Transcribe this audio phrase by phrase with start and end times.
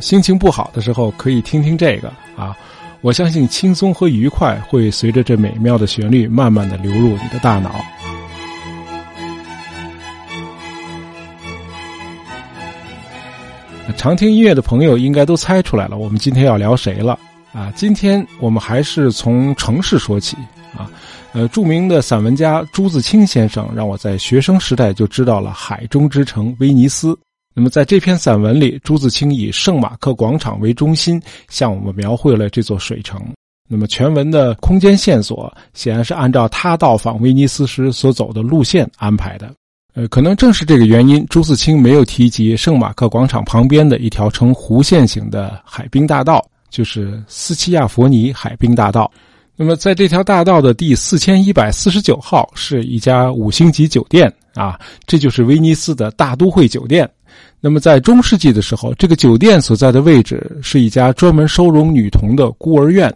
[0.00, 2.56] 心情不好的时候可以听听这个啊，
[3.00, 7.84] 我相信轻松和愉快会随着这美妙的旋律慢慢的流入你的大脑。
[13.96, 17.18] 常听音乐的朋友应该都猜出来了，我们今天要聊谁了
[17.52, 17.72] 啊？
[17.74, 20.36] 今天我们还是从城市说起
[20.76, 20.88] 啊。
[21.32, 27.16] 呃，著名的散文家朱自清先生让我在学生时代就知道了海中之城威尼斯。
[27.54, 33.20] 那么在这篇散文里，朱自清以圣马克广场为中心，向我们描绘了这座水城。
[33.68, 39.52] 那么全文的空间线索显然是按照他到访威尼斯时所走的路线安排的。
[39.94, 49.10] 呃，可能正是这个原因，朱自清没有提及圣马克广场旁边的一条呈弧线型的海滨大道，就是斯奇亚佛尼海滨大道。
[49.56, 57.08] 那么，在这条大道的第四千一百四十九号是一家五星级酒店啊，这就是威尼斯的大都会酒店。
[57.60, 63.12] 那么，在中世纪的时候，这个酒店所在的位置是一家专门收容女童的孤儿院，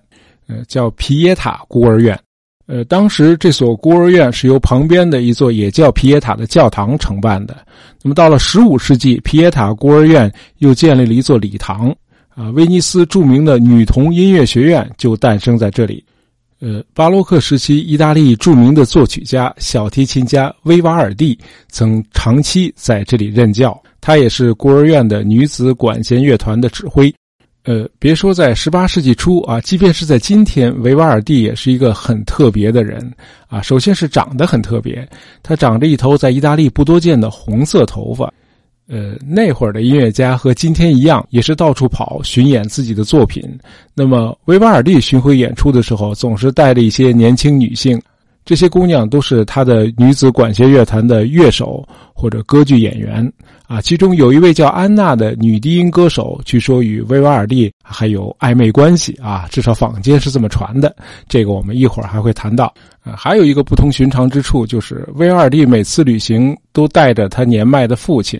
[0.49, 2.19] 呃，叫皮耶塔孤儿院。
[2.67, 7.57] 呃，当时这所孤儿院是由旁边的一座也叫皮耶塔的教堂承办的。
[8.03, 11.95] 那么到了十五世纪，皮耶塔孤儿院又建立了一座礼堂，
[12.35, 16.05] 啊，威尼斯著名的女童音乐学院就诞生在这里。
[16.65, 27.15] 呃，巴洛克时期，意大利著名的作曲家、小提琴家威瓦尔第曾长期在这里任教，他也是孤儿院的女子管弦乐团的指挥。
[27.65, 33.13] 呃，别说在十八世纪初啊，即便是在今天，维瓦尔第也是一个很特别的人
[33.47, 33.61] 啊。
[33.61, 35.07] 首先是长得很特别，
[35.43, 38.33] 他长着一头在意大利不多见的红色头发。
[38.87, 43.43] 呃，那会儿的音乐家和今天一样，也是到处跑巡演自己的作品。
[43.95, 48.01] 那么维瓦尔第巡回演出的时候，总是带着一些年轻女性。
[48.45, 51.83] 这些姑娘都是他的女子管弦乐团的乐手
[52.13, 53.27] 或者歌剧演员
[53.67, 60.95] 啊，其中有一位叫安娜的女低音歌手，据说与维瓦尔第还有暧昧关系啊，至少坊间是这么传的。
[61.27, 62.67] 这个我们一会儿还会谈到
[63.03, 63.15] 啊。
[63.17, 68.39] 还有一个不同寻常之处，就是维瓦尔第每次旅行都带着他年迈的父亲，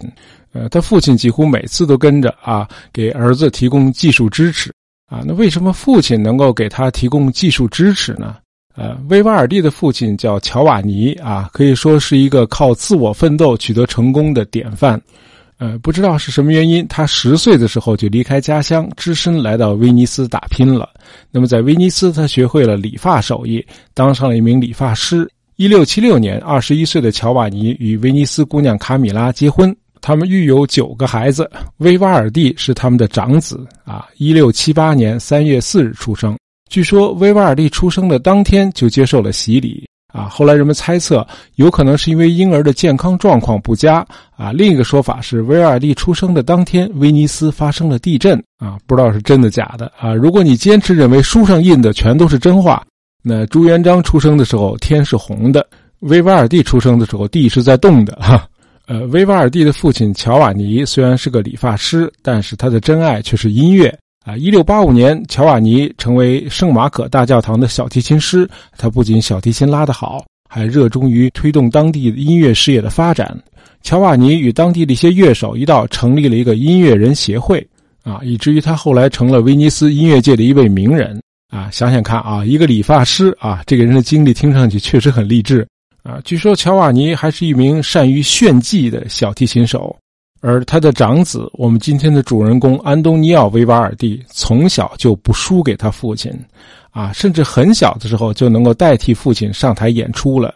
[0.55, 4.73] 呃，他父亲几乎每次都跟着啊，给儿子提供技术支持
[5.07, 5.21] 啊。
[5.27, 8.37] 那为什么父亲能够给他提供技术支持呢？
[8.77, 15.01] 呃，威瓦尔第的父亲叫乔瓦尼啊，可以说是一个靠自我奋斗取得成功的典范。
[15.59, 20.89] 呃，不知道是什么原因，他十岁的时候就离开家乡，只身来到威尼斯打拼了。
[21.31, 25.31] 那么在威尼斯，他学会了理发手艺，当上了一名理发师。
[25.57, 31.51] 一六七六年，二十一岁的乔瓦尼与威尼斯姑娘卡米拉结婚，他们育有九个孩子。
[31.79, 34.07] 威瓦尔第是他们的长子啊。
[34.19, 36.37] 一六七八年三月四日出生。
[36.69, 40.29] 据说威瓦尔第出生的当天就接受了洗礼啊！
[40.29, 44.07] 后来人们猜测，有可能是因为婴儿的健康状况不佳
[44.37, 44.53] 啊。
[44.53, 48.79] 另一个说法是，威瓦尔第出生的当天，威尼斯发生了地震啊！
[48.87, 50.13] 不知道是真的假的啊！
[50.13, 52.85] 如果你坚持认为书上印的全都是真话，
[53.23, 55.67] 那朱元璋出生的时候天是红的，
[56.01, 58.47] 威瓦尔第出生的时候地是在动的哈。
[58.87, 63.97] 呃，维瓦尔第的父亲乔瓦尼虽然是个理发师，但是他的真爱却是音乐。
[64.27, 68.49] 啊，一六八五年，乔瓦尼成为圣马可大教堂的小提琴师。
[68.77, 73.35] 他不仅小提琴拉得好，还热衷于推动当地音乐事业的发展。
[73.83, 77.67] 乔瓦尼与当地的一些乐手一道成立了一个音乐人协会，
[78.03, 81.19] 啊，以至于他后来成了威尼斯音乐界的一位名人。
[81.51, 85.67] 啊，想想看啊，一个理发师啊，这个人的经历听上去确实很励志。
[86.05, 89.97] 啊，据说乔瓦尼还是一名善于炫技的小提琴手。
[90.43, 96.31] 而他的长子，我们今天的主人公安东尼奥·维瓦尔第，从小就不输给他父亲，
[96.91, 100.55] 啊，甚至很小的时候就能够代替父亲上台演出了。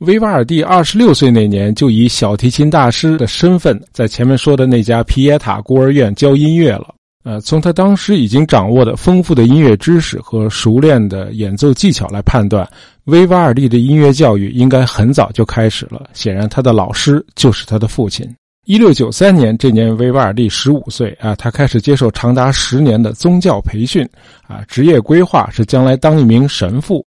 [0.00, 6.94] 维瓦尔第二十六岁那年，就以小提琴大师的身份，在前面说的那家皮耶塔孤儿院教音乐了。
[7.24, 12.68] 呃，从他当时已经掌握的丰富的音乐知识和熟练的演奏技巧来判断，
[13.04, 16.10] 维瓦尔第的音乐教育应该很早就开始了。
[16.12, 18.28] 显然，他的老师就是他的父亲。
[18.64, 24.08] 一六九三年，这年维瓦尔第十五岁啊，他开始接受长达十年的宗教培训，
[24.46, 27.04] 啊，职业规划是将来当一名神父。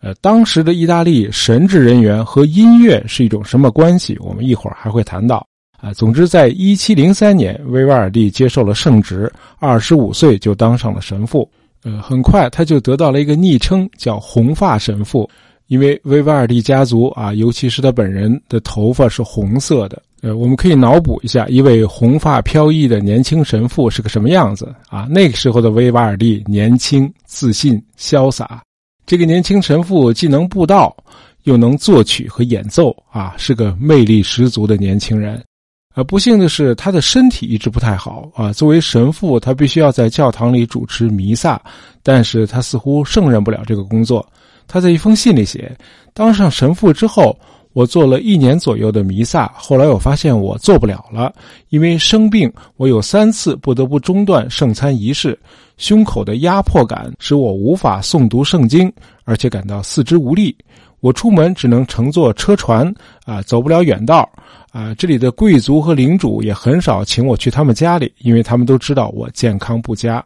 [0.00, 4.14] 呃，当时的意大利神职人员和音乐是一种什么关系？
[4.20, 5.46] 我们一会儿还会谈到。
[5.84, 11.46] 啊，总之，在一七零三年，维瓦尔第接受了圣职，二十五岁就当上了神父。
[11.82, 15.28] 呃，很快他就得到了一个昵称，叫“红发神父”，
[15.68, 20.02] 因为维瓦尔第家族啊，尤其是他本人的头发是红色的。
[20.22, 25.06] 呃，我们可以脑补一下，一位红发飘逸的年轻神父是个什么样子啊？
[25.10, 28.62] 那个时候的维瓦尔第年轻、自信、潇洒。
[29.04, 30.96] 这个年轻神父既能布道，
[31.42, 35.44] 又能作曲和演奏啊，是个魅力十足的年轻人。
[35.94, 38.52] 而不幸的是，他的身体一直不太好啊。
[38.52, 41.60] 作为神父，他必须要在教堂里主持弥撒，
[42.02, 44.26] 但是他似乎胜任不了这个工作。
[44.66, 45.76] 他在一封信里写
[46.12, 47.38] ：“当上神父之后，
[47.74, 51.32] 我做了一年左右的弥撒，后来我发现我做不了了，
[51.68, 55.38] 因为生病，我有三次不得不中断圣餐仪式。
[55.76, 58.92] 胸口的压迫感使我无法诵读圣经，
[59.24, 60.56] 而且感到四肢无力。
[60.98, 62.92] 我出门只能乘坐车船，
[63.24, 64.28] 啊，走不了远道。”
[64.74, 70.22] 啊，这里的贵族和领主也很少请我去他们家里，因为他们都知道我健康不佳。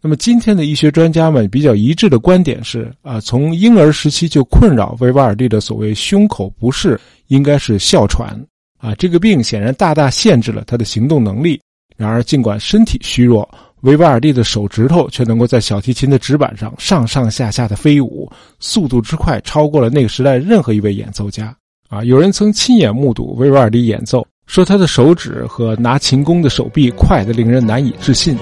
[0.00, 8.34] 那么，今天的医学专家们比较一致的观点是：啊，从婴儿时期就困扰维瓦尔第的所谓胸口不适，应该是哮喘。
[8.78, 11.60] 啊，这个病显然大大限制了他的行动能力。
[11.98, 13.46] 然而，尽管身体虚弱，
[13.82, 18.26] 维瓦尔第的手指头却能够在小提琴的指板上上上下下的飞舞，
[18.58, 21.54] 速度之快，超过了那个时代任何一位演奏家。
[21.88, 28.36] 啊，有人曾亲眼目睹维瓦尔第演奏，说他的手指和拿琴弓的手臂快得令人难以置信。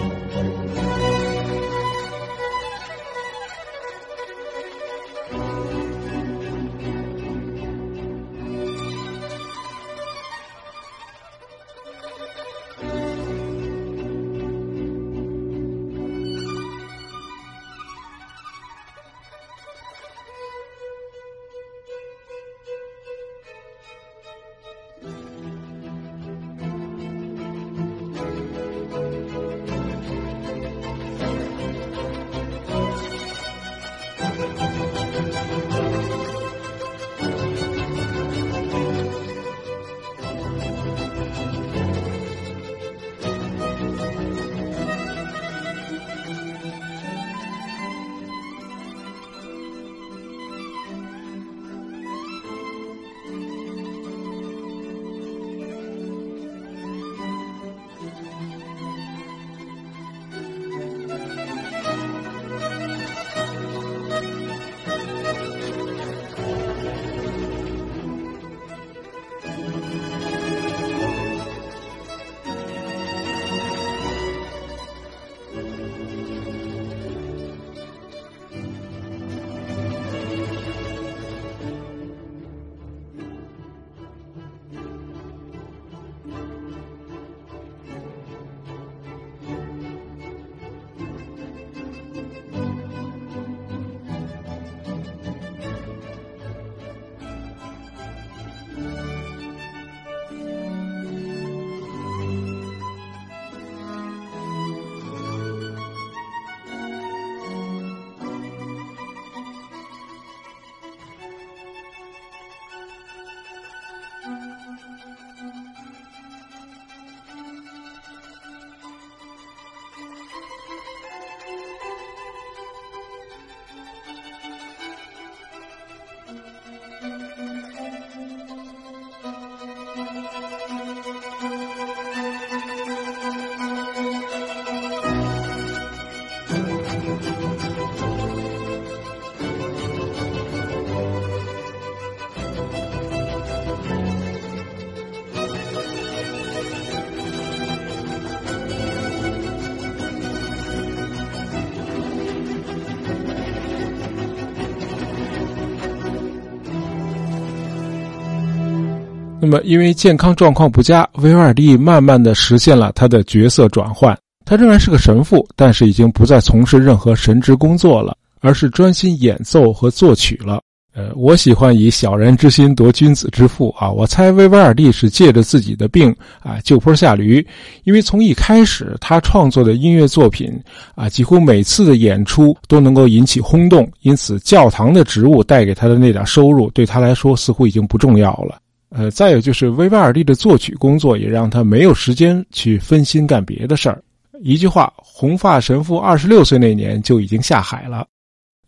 [159.44, 164.16] 那么，因为健康状况不佳，维瓦尔第慢慢的实现了他的角色转换。
[164.46, 170.62] 他仍然是个神父，但是已经不再从事任何神职工作了，而是专心演奏和作曲了。
[170.94, 173.90] 呃，我喜欢以小人之心夺君子之腹啊！
[173.90, 177.46] 我猜维瓦尔第是借着自己的病啊就坡下驴，
[177.82, 180.58] 因为从一开始他创作的音乐作品
[180.94, 188.58] 啊，几乎每次的演出都能够引起轰动，因此教堂的职务带给他的那点收入对他来说似乎已经不重要了。
[188.96, 194.00] 呃，再有就是维瓦尔第的作曲工作也让他没有时间去分心干别的事儿。
[194.40, 198.06] 一句话，红发神父二十六岁那年就已经下海了。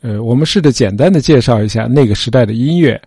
[0.02, 3.00] 呃，我们试着简单的介绍一下那个时代的音乐。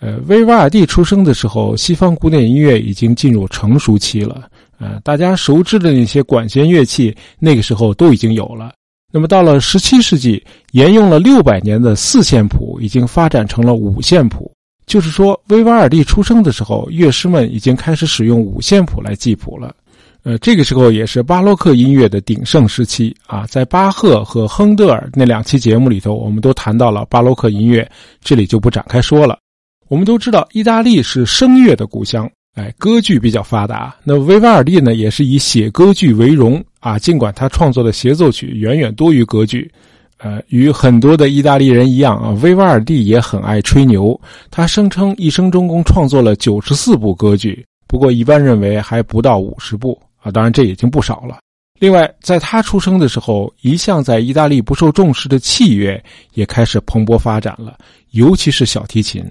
[0.00, 4.48] 呃，维瓦尔第出生的时候，西方古典音乐已经进入成熟期了。
[4.80, 8.72] 呃，大家熟知的那些管弦乐器，那个时候都已经有了。
[9.12, 14.52] 那么到了十七世纪，沿用了六百年的四线谱已经发展成了五线谱。
[14.86, 19.74] 就是说，维瓦尔第出生的时候，乐师们已经开始使用五线谱来记谱了。
[20.22, 23.46] 呃，这个时候也是巴洛克音乐的鼎盛时期啊。
[23.46, 27.86] 在巴赫和亨德尔那两期节目里头，我们都谈到了巴洛克音乐，
[28.22, 29.38] 这里就不展开说了。
[29.88, 33.94] 我们都知道，意大利是声乐的故乡哎，歌剧比较发达。
[34.02, 36.98] 那维瓦尔第呢，也是以写歌剧为荣啊。
[36.98, 39.70] 尽管他创作的协奏曲远远多于歌剧，
[40.24, 44.18] 呃，与很多的意大利人一样啊，维瓦尔第也很爱吹牛。
[44.50, 50.32] 他声称一生中共创作了九十四部歌剧，不过一般认为还不到五十部啊。
[50.32, 51.40] 当然，这已经不少了。
[51.78, 56.02] 另外，在他出生的时候，一向在意大利不受重视的器乐
[56.32, 57.76] 也开始蓬勃发展了，
[58.12, 59.22] 尤其是小提琴。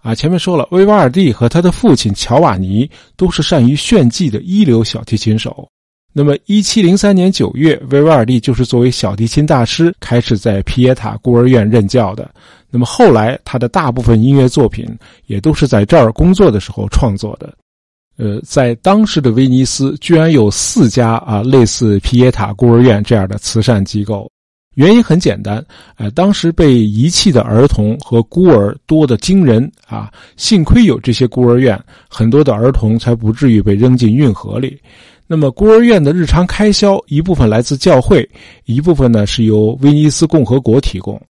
[0.00, 5.68] 啊，前面说了，维瓦尔第和他的父亲乔瓦尼都是善于炫技的一流小提琴手。
[6.18, 12.30] 那么，一七零三年九月，维瓦尔第就是作为小提琴大师开始在皮耶塔孤儿院任教的。
[12.70, 14.88] 那么后来，他的大部分音乐作品
[15.26, 17.52] 也都是在这儿工作的时候创作的。
[18.16, 24.26] 呃，在当时的威尼斯，居然有四家啊类似皮耶塔孤儿院这样的慈善机构。
[24.74, 25.62] 原因很简单，
[25.98, 30.10] 呃，当时被遗弃的儿童和孤儿多得惊人啊！
[30.38, 34.80] 幸亏有这些孤儿院，很多的儿童才不至于被扔进运河里。
[35.28, 38.28] 那么，孤儿院的日常开销一部分来自教会，
[38.64, 41.20] 一部分呢是由威尼斯共和国提供。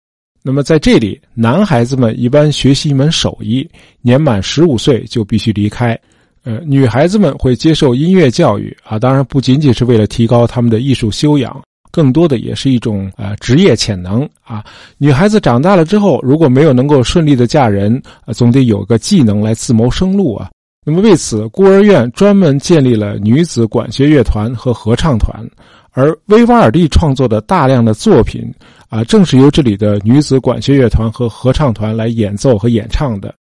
[0.42, 3.66] 那么，在这里，男孩子们一般学习一门手艺，
[4.02, 5.96] 年满十五岁就必须离开；
[6.44, 11.60] 呃，女孩子们会接受音乐教育啊，当然不仅仅是为了提高他们的艺术修养。
[11.90, 14.62] 更多的也是一种呃职业潜能啊，
[14.98, 18.02] 女孩子长大了之后，如果没有能够顺利的嫁人，
[18.34, 20.50] 总得有个技能来自谋生路啊。
[20.88, 25.44] 那么为此，孤儿院专门建立了女子管弦乐团和合唱团，
[25.90, 28.48] 而威瓦尔第创作的大量的作品
[28.88, 33.34] 啊，正是由这里的女子管弦乐团和合唱团来演奏和演唱的。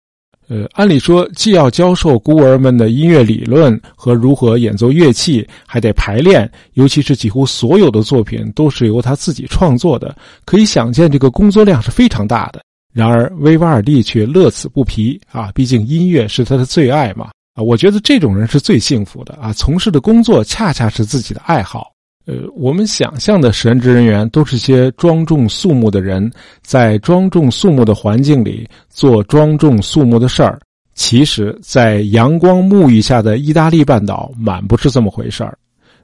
[0.49, 12.63] 呃，按理说，既要教授孤儿们的音乐理论和如何演奏乐器，还得排练，尤其是几乎所有的作品都是由他自己创作的，可以想见这个工作量是非常大的。
[12.93, 21.91] 然而，威瓦尔第却乐此不疲啊，毕竟音乐是他的最爱嘛啊，我觉得这种人是最幸福的啊，从事的工作恰恰是自己的爱好。
[22.27, 26.31] 呃，我们想象的神职人员都是些庄重肃穆的人，
[26.63, 30.61] 在庄重肃穆的环境里做庄重肃穆的事儿。
[30.95, 35.59] 其实，在阳光沐浴下的意大利半岛，满不是这么回事儿。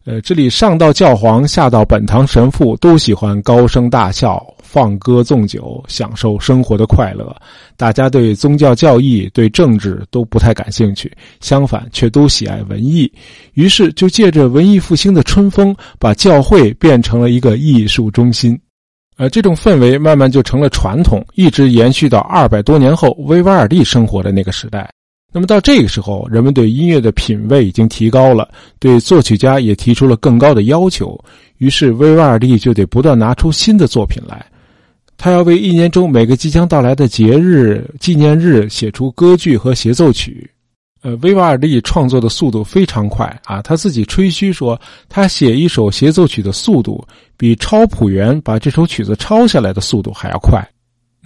[0.09, 7.37] 呃，这里上到教皇，下到本堂神父，都喜欢高声大笑、放歌纵酒，享受生活的快乐。
[7.77, 13.12] 大家对宗教教义、对政治都不太感兴趣，相反却都喜爱文艺。
[13.53, 18.59] 于是就借着文艺复兴的春风，把教会变成了一个艺术中心。
[19.19, 24.88] 呃，这种氛围慢慢就成了传统，一直延续到二百多年后维瓦尔第生活的那个时代。
[25.30, 31.18] 那么到这个时候，人们对音乐的品味已经提高了，对作曲家也提出了更高的要求。
[31.58, 34.44] 于是，威瓦尔第就得不断拿出新的作品来。
[35.18, 40.49] 他要为一年中每个即将到来的节日、纪念日写出歌剧和协奏曲。
[41.02, 47.06] 呃，威瓦尔第创作的速度非常快啊，他自己吹嘘说，他写一首协奏曲的速度
[47.37, 50.66] 比抄谱员把这首曲子抄下来的速度还要快。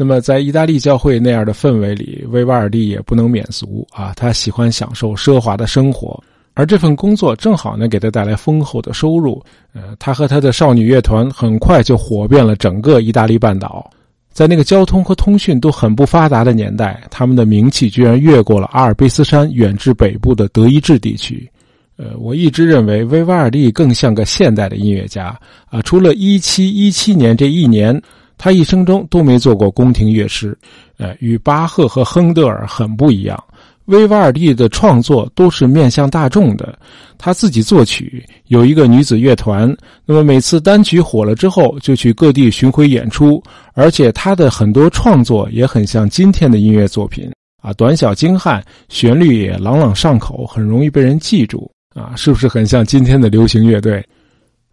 [0.02, 4.12] 那么，在意大利教会那样的氛围里，维瓦尔第也不能免俗啊。
[4.16, 6.20] 他喜欢享受奢华的生活，
[6.54, 9.40] 而这份工作正好能给他带来丰厚的收入。
[9.72, 13.88] 呃，他和他的少女乐团很快就火遍了整个意大利半岛。
[14.32, 21.48] 在那个交通和通讯都很不发达的年代，他们的名气居然越过了阿尔卑斯山，远至北部的德意志地区。
[21.96, 25.80] 呃，我一直认为维瓦尔第更像个现代的音乐家啊。
[25.82, 28.02] 除了一七一七年这一年。
[28.42, 30.58] 他一生中都没做过宫廷乐师，
[30.98, 33.40] 呃，与巴赫和亨德尔很不一样。
[33.84, 36.76] 威瓦尔第的创作都是面向大众的，
[37.16, 39.72] 他自己作曲，有一个女子乐团。
[40.04, 43.40] 那么每次单曲火了之后，就去各地巡回演出。
[43.74, 47.30] 而且他的很多创作也很像今天的音乐作品
[47.62, 54.04] 啊，短小精悍，旋律也朗朗上口，很容易被人记住啊，是不是很像今天的流行乐队？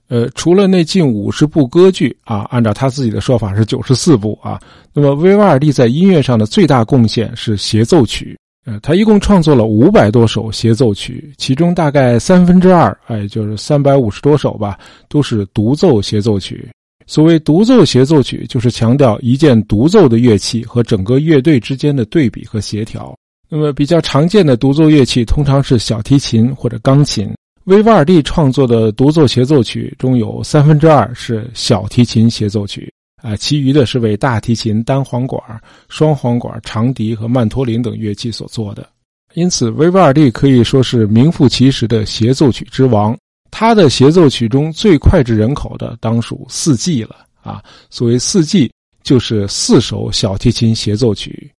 [0.10, 4.60] 呃，除了那近五十部歌剧啊，按照他自己的说法是九十四部啊。
[4.92, 8.36] 那么，维瓦尔第在音乐上的最大贡献是协奏曲。
[8.66, 16.68] 呃，他一共创作了五百多首协奏曲，其中大概三分之二，哎，就是三百五十多首吧，都是独奏协奏曲。
[17.06, 23.16] 所谓独奏协奏曲，就是强调一件独奏的乐器和整个乐队之间的对比和协调。
[23.48, 27.32] 那么，比较常见的独奏乐器通常是小提琴或者钢琴。
[27.69, 35.39] 威瓦尔第创作的独奏协奏曲中有三分之二是小提琴协奏曲，啊，其余的是为大提琴、单簧管、
[35.88, 38.89] 双簧管、长笛和曼托林等乐器所做的。
[39.35, 43.15] 因此，威瓦尔第可以说是名副其实的协奏曲之王。
[43.51, 48.67] 他的协奏曲中最脍炙人口的当属《四季》了，啊，所谓《四季》
[49.03, 51.51] 就是四首小提琴协奏曲。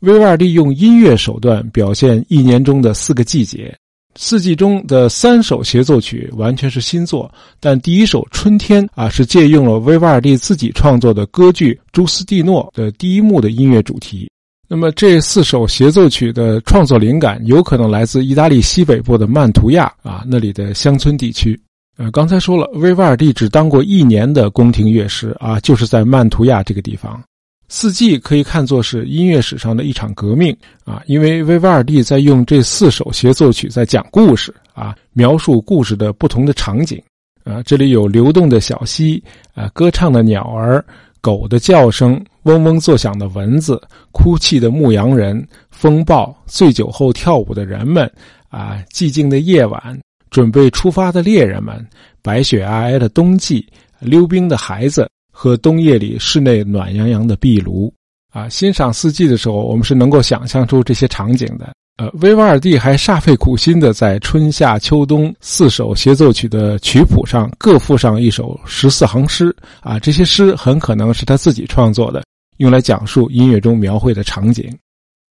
[0.00, 3.74] 威瓦尔第用音乐手段表现一年中的四个季节。
[4.16, 14.30] 四季中的三首协奏曲完全是新作，但第一首《春天》啊是借用了维瓦尔第自己创作的歌剧《朱斯蒂诺》的第一幕的音乐主题。
[14.66, 21.58] 那么这四首协奏曲的创作灵感有可能来自意大利西北部的曼图亚啊那里的乡村地区。
[21.96, 27.22] 呃，刚才说了，维瓦尔第只当过一年的宫廷乐师啊，就是在曼图亚这个地方。
[27.76, 37.02] 四季可以看作是音乐史上的一场革命啊，因为维瓦尔第在用这四首协奏曲在讲故事啊，描述故事的不同的场景
[37.42, 37.60] 啊。
[37.64, 39.20] 这里有流动的小溪
[39.54, 40.84] 啊，歌唱的鸟儿，
[41.20, 48.08] 狗的叫声，嗡嗡作响的蚊子，哭泣的牧羊人，风暴，醉酒后跳舞的人们
[48.50, 50.00] 啊，寂静的夜晚，
[50.30, 51.84] 准备出发的猎人们，
[52.22, 53.66] 白雪皑皑的冬季，
[53.98, 55.10] 溜冰的孩子。
[55.36, 57.92] 和冬夜里室内暖洋洋的壁炉，
[58.32, 61.74] 啊，欣赏四季的时候，我们是能够想象出这些场景的。
[61.96, 72.24] 呃，维瓦尔第还煞费苦心的在春夏秋冬四首协奏曲的曲谱上各附上一首十四行诗，啊，这些诗很可能是他自己创作的，
[72.58, 74.72] 用来讲述音乐中描绘的场景。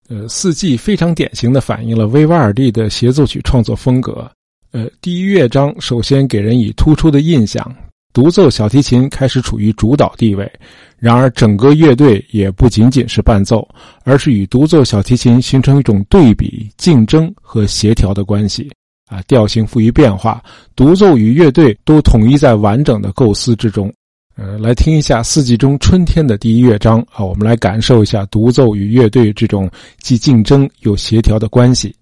[0.09, 4.31] 呃，四季非常典型的反映了维瓦尔第的协奏曲创作风格。
[4.73, 7.75] 呃，第一乐章首先给人以突出的印象。
[8.13, 10.51] 独奏小提琴开始处于主导地位，
[10.99, 13.67] 然而整个乐队也不仅仅是伴奏，
[14.05, 18.71] 而是与独奏小提琴形成一种对比、竞争和协调的关系。
[19.09, 20.41] 啊，调性富于变化，
[20.77, 23.93] 独奏与乐队都统一在完整的构思之中。
[24.37, 29.69] 呃，来听一下四季中春天的第一乐章啊，我们来感受一下独奏与乐队这种
[30.01, 31.93] 既竞争又协调的关系。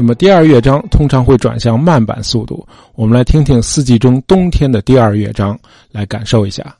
[0.00, 5.58] 那么第二乐章通常会转向慢板速度，我们来听听四季中冬天的第二乐章，
[5.92, 6.74] 来感受一下。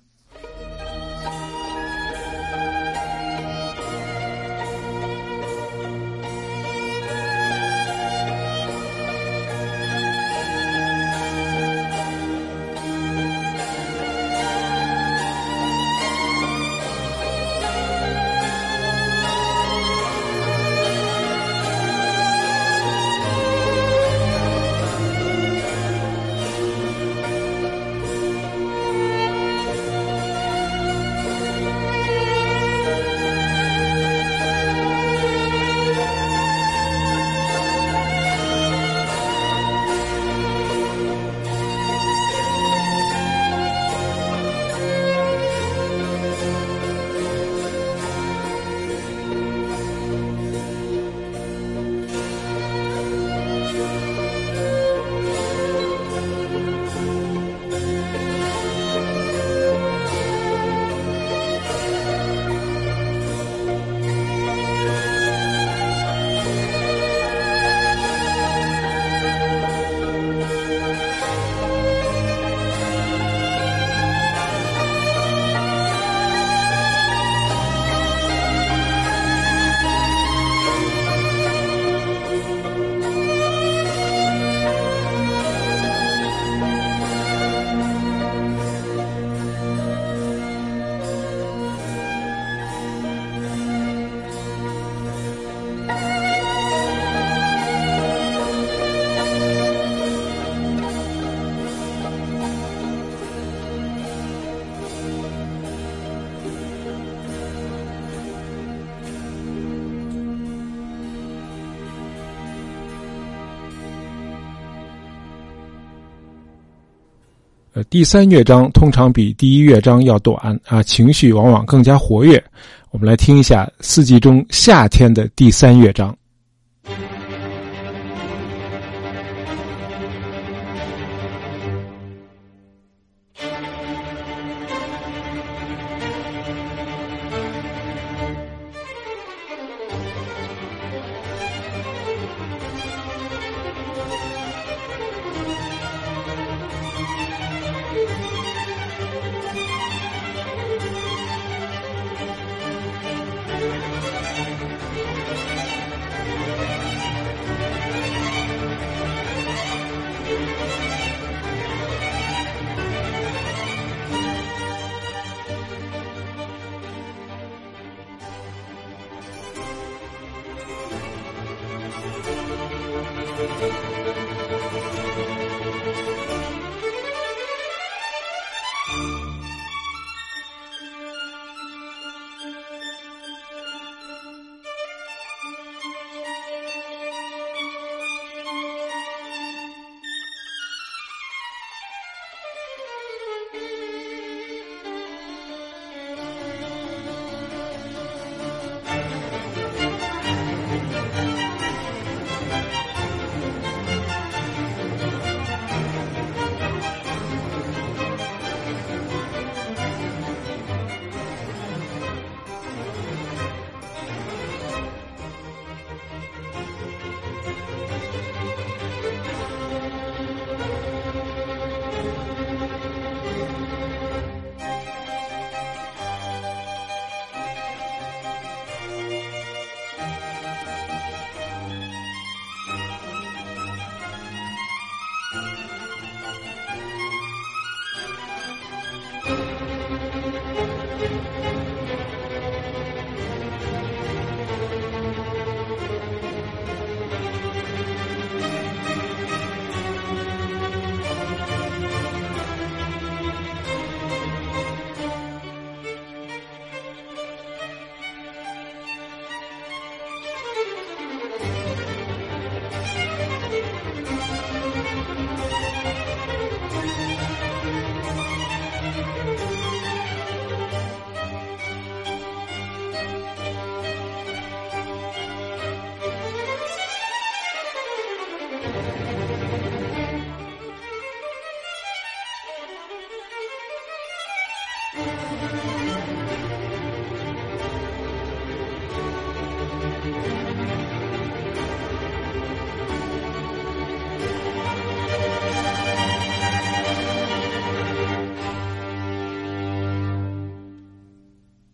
[117.89, 122.43] 第三乐章通常比第一乐章要短啊，情绪往往更加活跃。
[122.91, 126.15] 我们来听一下四季中夏天的第三乐章。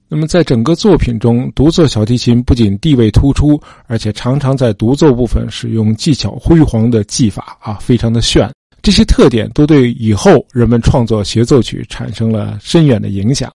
[0.09, 8.49] 那么，在整个作品中，独奏小提琴不仅地位突出，而且常常在独奏部分使用技巧辉煌的技法啊，非常的炫。
[8.83, 13.51] 这些特点都对以后人们创作协奏曲产生了深远的影响。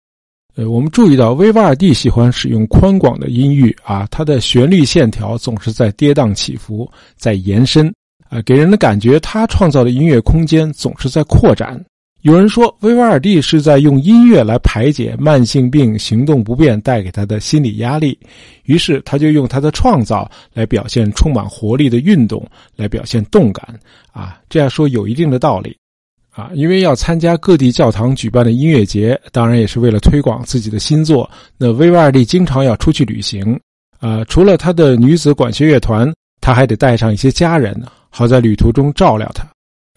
[0.58, 7.88] 呃，我们注意到，威瓦尔第喜欢使用宽广的音域啊，它的旋律线条总是在跌宕起伏，在延伸
[8.30, 11.82] 啊，给人的感觉，他创造的音乐空间总是在扩展。
[12.22, 18.18] 有人说，维瓦尔第是在用音乐来排解慢性病行动不便带给他的心理压力，
[18.66, 23.80] 于是他就用他的创造来表现充满活力的运动，来表现动感。
[24.14, 25.76] 啊，这样说有一定的道理。
[26.30, 31.30] 啊，因为要参加各地教堂举办的音乐节，当然也是为了推广自己的新作。
[31.58, 33.60] 那维瓦尔第经常要出去旅行。
[34.00, 37.76] 啊，除了他的女子管弦乐团，他还得带上一些家人，
[38.10, 39.44] 好在旅途中照料他。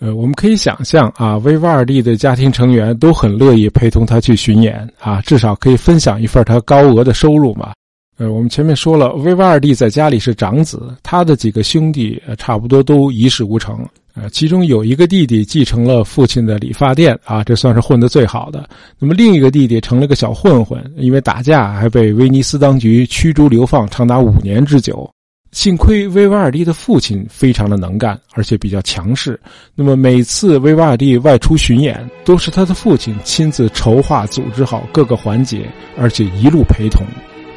[0.00, 7.72] 呃，我们可以想象啊，维瓦尔第的家庭成员都很乐意陪同他去巡演啊，至少可以分享一份他高额的收入嘛。
[8.18, 13.86] 呃，我们前面说了，维瓦尔第在家里是长子，他的几个兄弟差不多都一事无成。
[14.14, 18.68] 呃，其中有一个弟弟继承了父亲的理发店啊，这算是混得最好的。
[18.98, 25.08] 那么另一个弟弟成了个小混混，因为打架还被威尼斯当局驱逐流放长达五年之久。
[25.54, 29.38] 幸亏维瓦尔第的父亲非常的能干，而且比较强势。
[29.76, 37.06] 那么每次维瓦尔第外出巡演，都是他的父亲亲自筹划、组织好各个环节，而且一路陪同。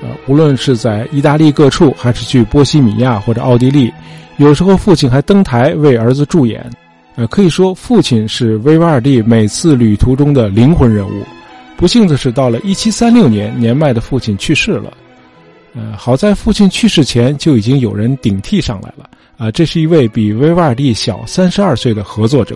[0.03, 3.91] 呃，无论是在意大利各处，还是去波西米亚或者奥地利，
[4.37, 6.63] 有时候父亲还登台为儿子助演。
[7.15, 11.23] 呃，可以说父亲是维瓦尔第每次旅途中的灵魂人物。
[11.75, 14.93] 不幸的是，到了1736年，年迈的父亲去世了。
[15.77, 19.51] 呃，好在父亲去世前就已经有人顶替上来了啊！
[19.51, 22.55] 这是一位比威瓦尔第小三十二岁的合作者，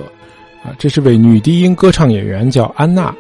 [0.64, 3.14] 啊，这是位女低音歌唱演员，叫安娜。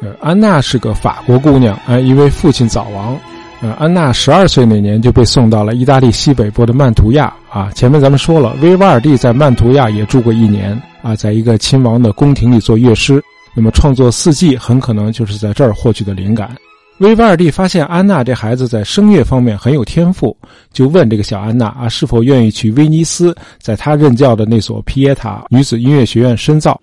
[0.00, 3.18] 呃，安娜是个法国姑娘啊，因为父亲早亡，
[3.62, 7.68] 呃，安娜十二岁那年就被送到了意大利西北部的曼图亚啊。
[7.74, 13.20] 前面咱们说了，维瓦尔第在曼图亚也住过一年啊，在一个亲王的宫廷里做乐师。
[13.54, 16.56] 那么创作《四季》很可能就是在这儿获取的灵感。
[16.98, 20.36] 维瓦尔第发现安娜这孩子在声乐方面很有天赋，
[20.72, 26.80] 就问这个小安娜啊，是否愿意去威尼斯，在他任教的那所皮耶塔女子音乐学院深造。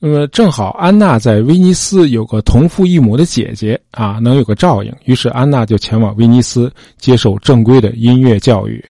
[0.00, 8.84] 那么正好安娜在威尼斯有个同父异母的姐姐啊，能有个照应，于是安娜就前往威尼斯接受正规的音乐教育。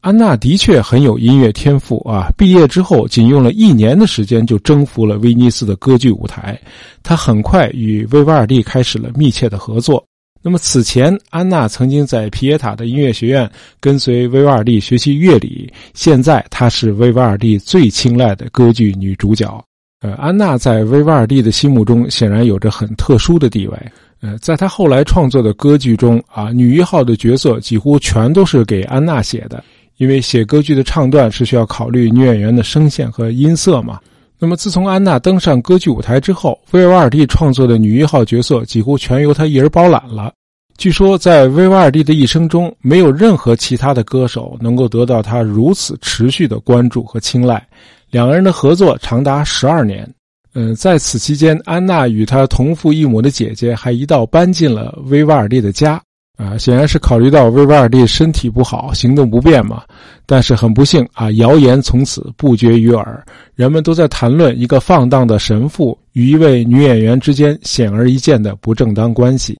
[0.00, 6.58] 安娜的确很有音乐天赋啊，毕业之后仅用了一年的时间就征服了威尼斯的歌剧舞台。
[7.02, 10.02] 她很快与维瓦尔第开始了密切的合作。
[10.44, 19.64] 那么此前，安娜曾经在皮耶塔的音乐学院跟随维瓦尔第学习乐理，现在她是维瓦尔第最青睐的歌剧女主角。
[20.00, 23.78] 呃，安娜在维瓦尔第的心目中显然有着很特殊的地位。
[24.20, 29.62] 呃，在他后来创作的歌剧中啊，女一号的角色几乎全都是给安娜写的，
[29.98, 34.00] 因为写歌剧的唱段是需要考虑女演员的声线和音色嘛。
[34.44, 40.32] 那么，自从安娜登上歌剧舞台之后，维瓦尔第创作的女一号角色几乎全由她一人包揽了。
[40.76, 47.64] 据说，在维瓦尔第的一生中，没有任何其他的歌手能够得到他如此持续的关注和青睐。
[48.10, 50.12] 两个人的合作长达十二年，
[50.54, 56.02] 嗯，在此期间，安娜与她同父异母的姐姐还一道搬进了维瓦尔第的家，
[56.38, 59.82] 啊，显然是考虑到维瓦尔第身体不好，行动不便嘛。
[60.24, 69.56] 但是很不幸啊，谣言从此不绝于耳，人们都在谈论一个放荡的神父与一位女演员之间显而易见的不正当关系。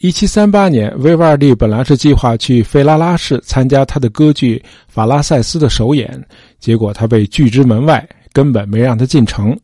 [0.00, 4.58] 一七三八年，维瓦尔第本来是计划去费拉拉市参加他的歌剧
[4.88, 6.22] 《法拉塞斯》的首演，
[6.58, 9.56] 结果他被拒之门外，根本没让他进城。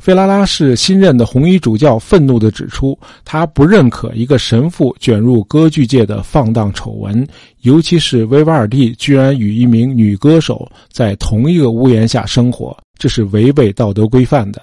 [0.00, 7.24] 费拉拉是新任的红衣主教愤怒地指出，他不认可一个神父卷入歌剧界的放荡丑闻，
[7.60, 14.62] 尤其是维瓦尔第居然与一名女歌手在同一个屋檐下生活，这是违背道德规范的。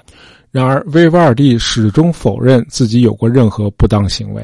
[0.49, 4.43] 然而，维瓦尔第始终否认自己有过任何不当行为。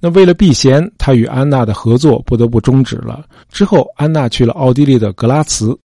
[0.00, 3.26] 那为了避嫌，他与安娜的合作不得不终止了。
[3.52, 5.78] 之后，安娜去了奥地利的格拉茨。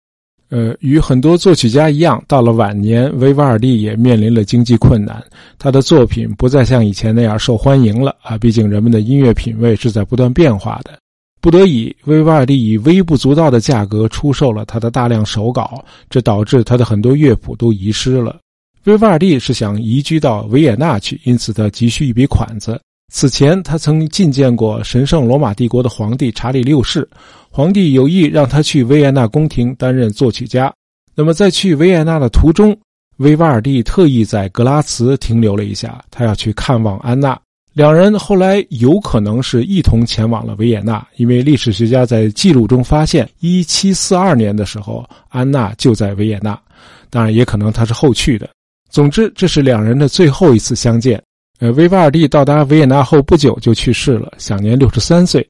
[0.50, 5.22] 呃，与很多作曲家一样，到了晚年，维瓦尔第也面临了经济困难，
[5.58, 8.38] 他的作品不再像以前那样受欢迎了啊！
[8.38, 10.98] 毕竟人们的音乐品味是在不断变化的。
[11.40, 18.38] 不得已，维瓦尔第以微不足道的价格出售了他的大量手稿，这导致他的很多乐谱都遗失了。
[18.84, 22.80] 维瓦尔第是想移居到维也纳去，因此他急需一笔款子。
[23.10, 27.08] 此前，他曾觐见过神圣罗马帝国的皇帝查理六世，
[27.50, 30.72] 皇帝有意让他去维也纳宫廷担任作曲家。
[31.14, 32.78] 那么，在去维也纳的途中，
[33.16, 37.38] 维瓦尔第特意在格拉茨停留了一下，他要去看望安娜。
[37.72, 46.60] 两人后来有可能是一同前往了维也纳，因为历史学家在记录中发现，1742年的时候，安娜就在维也纳。
[47.08, 48.50] 当然，也可能他是后去的。
[48.90, 51.22] 总之，这是两人的最后一次相见。
[51.60, 55.44] 呃，维瓦尔第到达维也纳后不久就去世了，享年六十三岁。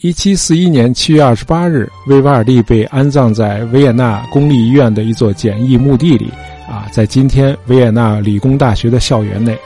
[0.00, 6.30] 一七四一年七月二十八日，维瓦尔第被安葬在维也纳公立医院的一座简易墓地里，
[6.68, 9.58] 啊，在今天维也纳理工大学的校园内。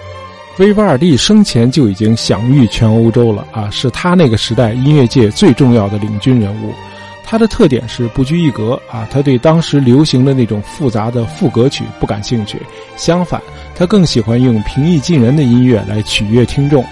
[0.59, 6.73] 维瓦尔第生前就已经享誉全欧洲了，啊，是他那个时代音乐界最重要的领军人物。
[7.33, 12.59] 他的特点是不拘一格啊，他对当时流行的那种复杂的副歌曲不感兴趣，
[12.95, 13.41] 相反，
[13.75, 16.85] 他更喜欢用平易近人的音乐来取悦听众。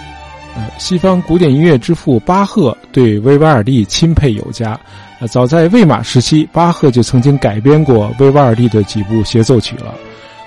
[0.57, 4.81] 呃，西方古典音乐之父巴赫对维瓦尔第钦佩有加，
[5.21, 9.95] 呃，早在魏玛时期，巴赫就曾经改编过维瓦尔第的几部协奏曲了。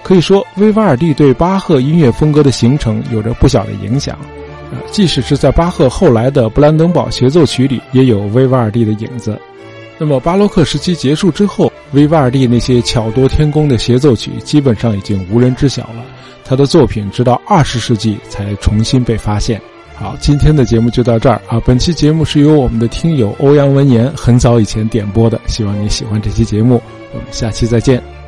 [0.02, 4.18] 可以说，维瓦尔第对巴赫音乐风格的形成有着不小的影响。
[4.90, 9.40] 即使是在巴赫后来的布兰登堡协奏曲里，也有维瓦尔第的影子。
[10.04, 16.04] 那么，巴洛克时期结束之后，维瓦尔第那些巧夺天工的协奏曲基本上已经无人知晓了。
[16.44, 19.62] 他的作品直到二十世纪才重新被发现。
[19.96, 21.58] 好，今天的节目就到这儿啊！
[21.66, 26.82] 本期节目是由我们的听友欧阳文言很早以前点播的，希望你喜欢这期节目。
[27.14, 28.23] 我们下期再见。